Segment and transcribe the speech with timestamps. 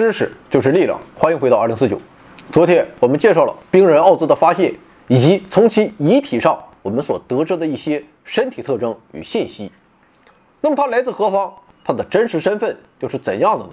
[0.00, 2.00] 知识就是力量，欢迎回到二零四九。
[2.50, 4.74] 昨天我们介绍了冰人奥兹的发现，
[5.08, 9.70] 以及从其遗体上我们所得知的一些身体特征与信息。
[10.62, 11.52] 那么他来自何方？
[11.84, 13.72] 他的真实身份又是怎样的呢？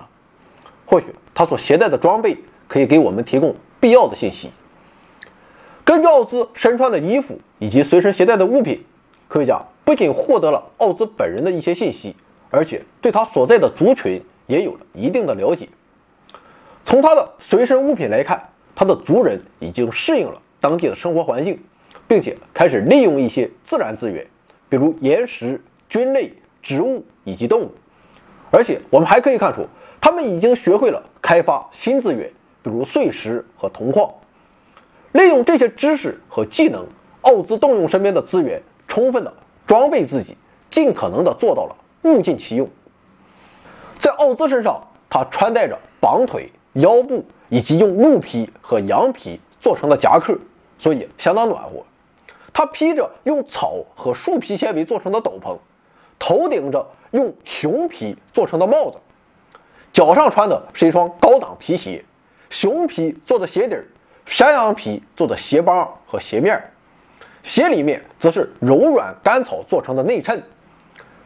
[0.85, 2.37] 或许他所携带的装备
[2.67, 4.51] 可以给我们提供必要的信息。
[5.85, 8.83] 根据奥兹身穿的衣服以及随身携带的物品，
[9.29, 12.13] 科学家不仅获得了奥兹本人的一些信息，
[12.49, 15.69] 而且对他所在的族群也有了一定的了解。
[16.87, 18.41] 从他的随身物品来看，
[18.73, 21.61] 他的族人已经适应了当地的生活环境，
[22.07, 24.25] 并且开始利用一些自然资源，
[24.69, 26.31] 比如岩石、菌类、
[26.63, 27.69] 植物以及动物。
[28.49, 29.67] 而且我们还可以看出，
[29.99, 32.31] 他们已经学会了开发新资源，
[32.63, 34.09] 比如碎石和铜矿。
[35.11, 36.87] 利用这些知识和技能，
[37.19, 39.33] 奥兹动用身边的资源，充分的
[39.65, 40.37] 装备自己，
[40.69, 42.65] 尽可能的做到了物尽其用。
[43.99, 46.49] 在奥兹身上，他穿戴着绑腿。
[46.77, 50.37] 腰部以及用鹿皮和羊皮做成的夹克，
[50.77, 51.83] 所以相当暖和。
[52.53, 55.57] 他披着用草和树皮纤维做成的斗篷，
[56.17, 58.97] 头顶着用熊皮做成的帽子，
[59.93, 62.03] 脚上穿的是一双高档皮鞋，
[62.49, 63.77] 熊皮做的鞋底，
[64.25, 66.59] 山羊皮做的鞋帮和鞋面，
[67.43, 70.41] 鞋里面则是柔软干草做成的内衬。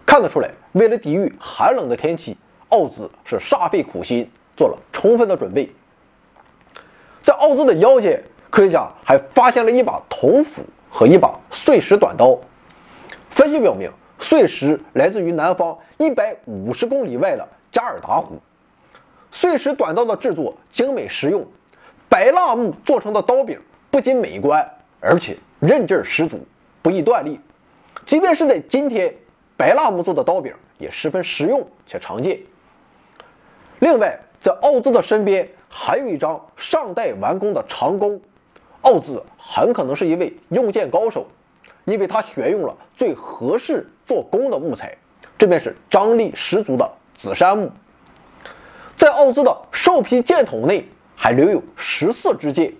[0.05, 2.35] 看得出来，为了抵御寒冷的天气，
[2.69, 4.29] 奥兹是煞费苦心。
[4.55, 5.69] 做了充分的准备，
[7.23, 12.37] 在奥兹的腰间，科学家还发现了一把铜斧和一把碎石短刀。
[13.29, 18.39] 分析表明，碎石来自于南方一百五十公里外的加尔达湖。
[19.31, 21.45] 碎石短刀的制作精美实用，
[22.09, 23.59] 白蜡木做成的刀柄
[23.89, 26.45] 不仅美观，而且韧劲十足，
[26.81, 27.39] 不易断裂。
[28.05, 29.15] 即便是在今天，
[29.55, 32.37] 白蜡木做的刀柄也十分实用且常见。
[33.79, 38.19] 另外，在奥兹的身边还有一张尚待完工的长弓，
[38.81, 41.27] 奥兹很可能是一位用剑高手，
[41.85, 44.97] 因为他选用了最合适做弓的木材，
[45.37, 47.71] 这便是张力十足的紫杉木。
[48.97, 52.73] 在奥兹的兽皮箭筒内还留有十四支箭，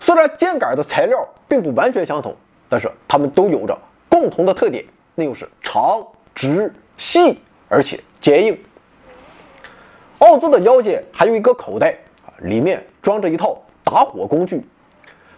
[0.00, 2.34] 虽然箭杆的材料并不完全相同，
[2.68, 3.78] 但是它们都有着
[4.08, 4.84] 共同的特点，
[5.14, 8.58] 那就是长、直、细，而且坚硬。
[10.20, 11.96] 奥兹的腰间还有一个口袋，
[12.40, 14.62] 里面装着一套打火工具，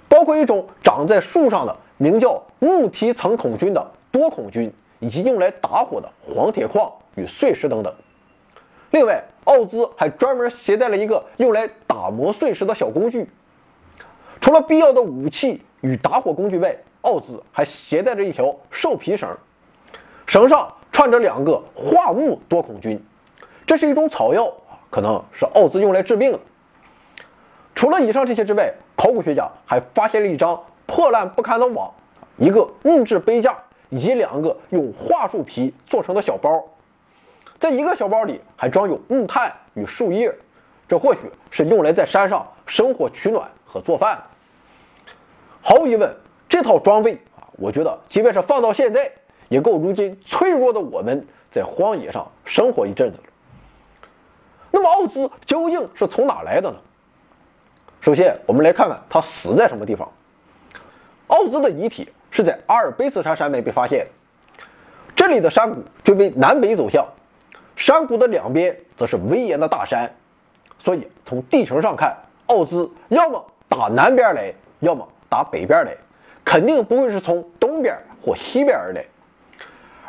[0.09, 7.94] 包括一种长在树上的名叫木提层孔菌的多孔菌，以及用来打火的黄铁矿与碎石等等。
[8.91, 13.31] 另外，奥兹还专门携带了一个用来打磨碎石的小工具。
[14.41, 19.28] 除了必要的武器与打火工具外，奥兹还携带着一条兽皮绳，
[20.26, 23.00] 绳上串着两个桦木多孔菌，
[23.64, 24.53] 这是一种草药。
[24.92, 26.38] 可能是奥兹用来治病的。
[27.75, 31.91] 除了以上这些之外，考古学家还发现了一张破烂不堪的网，
[32.36, 33.56] 一个木质杯架，
[33.88, 36.62] 以及两个用桦树皮做成的小包。
[37.58, 40.31] 在一个小包里还装有木炭与树叶，
[40.86, 41.20] 这或许
[41.50, 44.22] 是用来在山上生火取暖和做饭。
[45.62, 46.14] 毫无疑问，
[46.50, 49.10] 这套装备啊，我觉得即便是放到现在，
[49.48, 53.31] 也够如今脆弱的我们在荒野上生活一阵子了。
[54.72, 56.77] 那么奥兹究竟是从哪来的呢？
[58.00, 60.10] 首先，我们来看看他死在什么地方。
[61.28, 64.65] 奥兹的遗体是在阿尔卑斯山山脉被发现的，
[65.15, 67.06] 这里的山谷均为南北走向，
[67.77, 70.12] 山谷的两边则是威严的大山，
[70.78, 72.16] 所以从地形上看，
[72.47, 75.94] 奥兹要么打南边来，要么打北边来，
[76.44, 79.05] 肯定不会是从东边或西边而来。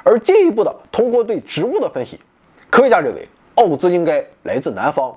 [0.04, 2.20] 而进一步的通过对植物的分析，
[2.70, 3.28] 科学家认为。
[3.56, 5.16] 奥兹应该来自南方，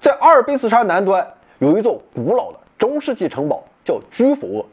[0.00, 1.26] 在阿尔卑斯山南端
[1.58, 4.66] 有一座古老的中世纪城堡，叫居佛。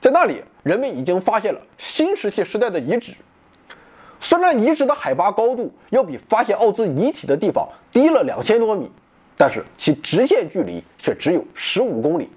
[0.00, 3.12] 在那里，人们已经发现了新石器时代的遗址。
[4.18, 8.90] 虽然遗址的海拔高度要比发现奥兹遗体的地方低了两千多米，
[9.36, 12.28] 但是其直线距离却只有十五公里。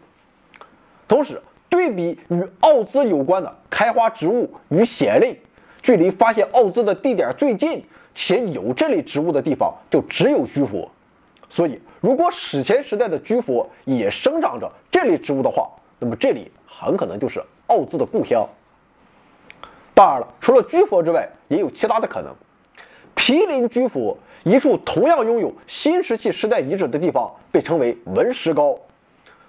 [1.08, 5.42] 同时，对比与奥兹有关的开花植物与藓类，
[5.82, 7.84] 距离发现奥兹的地点最近。
[8.16, 10.90] 且有这类植物的地方就只有居佛，
[11.50, 15.70] 所以如果史前时代的居佛也生长着这类植物的话，
[16.00, 18.48] 那么这里很可能就是奥兹的故乡。
[19.94, 22.34] 当然了，除了居佛之外，也有其他的可能。
[23.16, 28.78] 毗邻居佛一处同样拥有新石器时代遗址的地方，被称为文石高。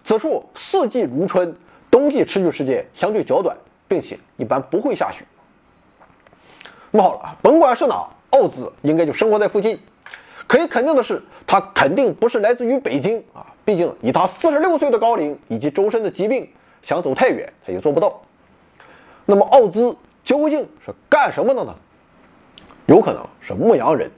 [0.04, 1.56] 此处四季如春，
[1.90, 3.56] 冬季持续时间相对较短，
[3.88, 5.24] 并且一般不会下雪。
[6.90, 8.06] 那么好了，甭管是哪。
[8.34, 9.78] 奥兹应该就生活在附近，
[10.48, 13.46] 可以肯定的是，他肯定不是来自于北京啊！
[13.64, 16.48] 毕竟以他四十六岁的高龄以及周身的疾病，
[16.82, 18.20] 想走太远他也做不到。
[19.24, 21.72] 那么奥兹究竟是干什么的呢？
[22.86, 24.10] 有可能是牧羊人。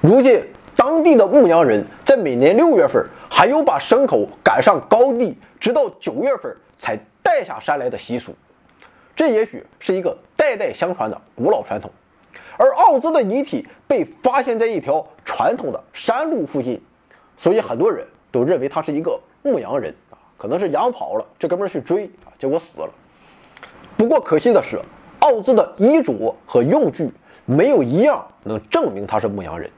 [0.00, 0.42] 如今
[0.74, 8.34] 当地的牧羊人在每年六月份还有把牲口赶上高地，直到九月份才带下山来的习俗。
[9.14, 11.90] 这也许是一个代代相传的古老传统。
[12.60, 16.78] 而奥兹的遗体被发现在一条传统的山路附近，
[17.34, 22.90] 所以很多人都认为他是一个牧羊人啊，可能是羊跑了，这哥们儿去追啊，结果死了。
[23.96, 24.78] 不过可惜的是，
[25.20, 26.12] 奥兹的衣着
[26.44, 27.10] 和用具
[27.46, 29.70] 没有一样能证明他是牧羊人，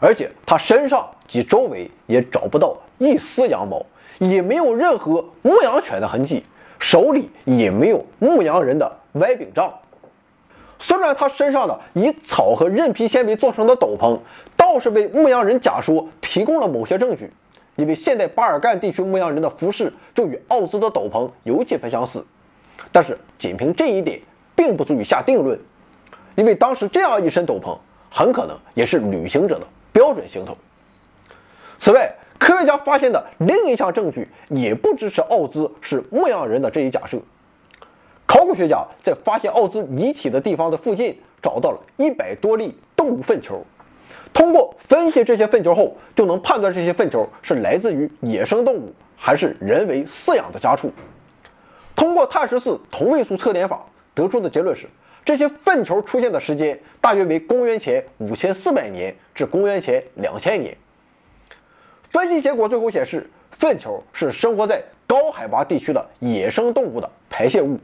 [0.00, 3.84] 而且他身上及周围也找不到一丝羊毛，
[4.18, 6.42] 也没有任何牧羊犬的痕迹，
[6.78, 9.70] 手里也没有牧羊人的歪柄杖。
[10.78, 14.18] 虽然他身上的以草和韧皮纤维做成的斗篷，
[14.56, 17.30] 倒是为牧羊人假说提供了某些证据，
[17.76, 22.24] 因为现代巴尔干地区牧羊人的服饰就与奥兹的斗篷有几分相似。
[22.92, 24.20] 但是仅凭这一点，
[24.54, 25.58] 并不足以下定论，
[26.36, 27.76] 因为当时这样一身斗篷，
[28.08, 30.56] 很可能也是旅行者的标准行头。
[31.78, 37.18] 此外，科学家发现的另一项证据也不支持奥兹是牧羊人的这一假设。
[38.28, 43.64] 考古学家在发现奥兹遗体的地方的附近找到了一百多粒动物粪球，
[44.34, 50.92] 通过分析这些粪球后，就能判断这些粪球是来自于野生动物还是人为饲养的家畜。
[51.96, 53.82] 通过碳十四同位素测点法
[54.14, 54.86] 得出的结论是，
[55.24, 60.76] 这些粪球出现的时间大约为公元前五千四百年至公元前两千年。
[62.10, 67.78] 分析结果最后显示，粪球是生活在高海拔地区的野生动物的排泄物。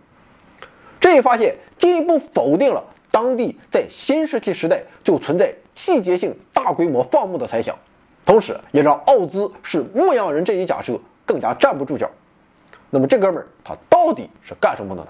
[1.04, 7.76] 这一发现进一步否定了当地在新石器时代就存在季节性大规模放牧的猜想，
[8.24, 12.10] 同时也让奥兹是牧羊人这一假设更加站不住脚。
[12.88, 15.08] 那么这哥们儿他到底是干什么的呢？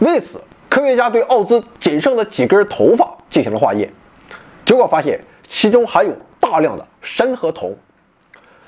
[0.00, 0.38] 为此，
[0.68, 3.90] 科学家对奥兹仅剩的几根头发进行了化验，
[4.66, 5.18] 结果发现
[5.48, 7.74] 其中含有大量的砷和铜。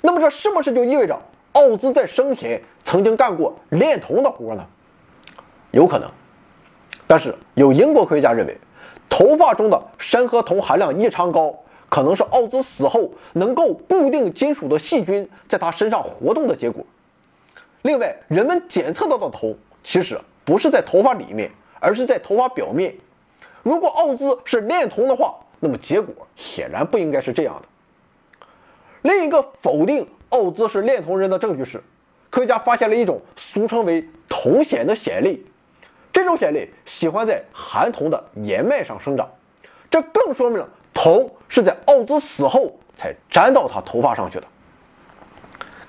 [0.00, 1.20] 那么这是不是就意味着
[1.52, 4.64] 奥兹在生前曾经干过炼铜的活呢？
[5.78, 6.10] 有可能，
[7.06, 8.58] 但是有英国科学家认为，
[9.08, 11.56] 头发中的砷和铜含量异常高，
[11.88, 16.84] 可能是奥兹死后能够固定金属的细菌在他身上活动的结果。
[17.82, 21.48] 另外，人们检测到的铜其实不是在头发里面，
[21.78, 22.92] 而是在头发表面。
[23.62, 28.48] 如果奥兹是炼铜的话，那么结果显然不应该是这样的。
[29.02, 31.81] 另一个否定奥兹是炼铜人的证据是，
[32.31, 35.40] 科学家发现了一种俗称为铜藓的藓类。
[36.19, 39.31] 这种藓类喜欢在含铜的岩脉上生长，
[39.88, 44.47] 这更说明了铜是在奥兹死后才粘到他头发上去的。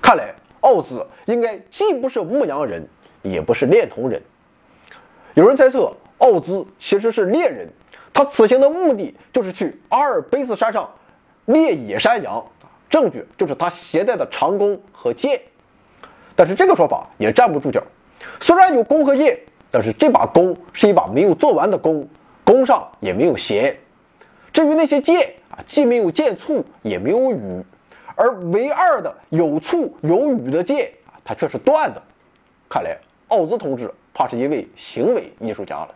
[0.00, 2.86] 看来奥兹应该既不是牧羊人，
[3.22, 4.22] 也不是炼铜人。
[5.34, 7.68] 有人猜测奥兹其实是猎人，
[8.12, 10.88] 他此行的目的就是去阿尔卑斯山上
[11.46, 12.46] 猎野山羊，
[12.88, 15.40] 证据就是他携带的长弓和箭。
[16.36, 17.82] 但是这个说法也站不住脚，
[18.38, 19.36] 虽然有弓和箭。
[19.70, 22.06] 但是这把弓是一把没有做完的弓，
[22.44, 23.76] 弓上也没有弦。
[24.52, 27.62] 至于那些箭啊，既没有箭簇，也没有羽，
[28.16, 32.02] 而唯二的有簇有羽的箭啊，它却是断的。
[32.68, 32.96] 看来
[33.28, 35.94] 奥兹同志怕是一位行为艺术家了。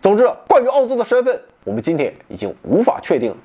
[0.00, 3.36] 总之，关于奥兹的身份，我们今天已经无法确定了。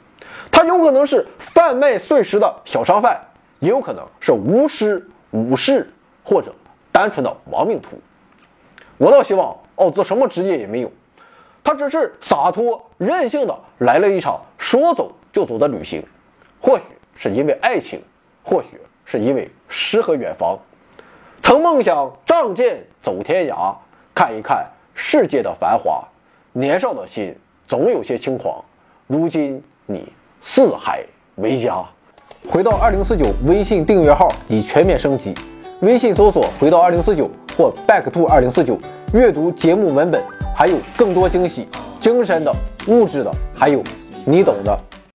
[0.51, 3.19] 他有可能是贩卖碎石的小商贩，
[3.59, 5.91] 也有可能是巫师、武士，
[6.23, 6.53] 或者
[6.91, 7.99] 单纯的亡命徒。
[9.01, 10.91] 我倒希望奥兹什么职业也没有，
[11.63, 16.05] 他只是洒脱任性的来了一场说走就走的旅行，
[16.61, 16.83] 或许
[17.15, 17.99] 是因为爱情，
[18.43, 20.55] 或许是因为诗和远方，
[21.41, 23.73] 曾梦想仗剑走天涯，
[24.13, 26.03] 看一看世界的繁华，
[26.53, 28.63] 年少的心总有些轻狂，
[29.07, 31.03] 如今你四海
[31.37, 31.83] 为家。
[32.51, 35.33] 回到二零四九微信订阅号已全面升级，
[35.79, 37.27] 微信搜索回到二零四九。
[37.61, 38.75] 或 Back to 二零四九，
[39.13, 40.19] 阅读节目文本，
[40.57, 41.67] 还有更多惊喜，
[41.99, 42.51] 精神的、
[42.87, 43.83] 物质的，还有
[44.25, 44.75] 你懂的。